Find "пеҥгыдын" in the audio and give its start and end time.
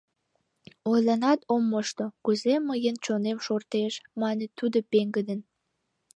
4.91-5.39